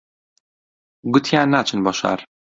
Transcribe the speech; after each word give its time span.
گوتیان 1.13 1.47
ناچن 1.53 1.79
بۆ 1.85 1.91
شار 1.99 2.19